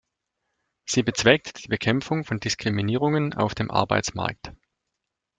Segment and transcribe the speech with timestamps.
[0.83, 4.51] Sie bezweckt die Bekämpfung von Diskriminierungen auf dem Arbeitsmarkt.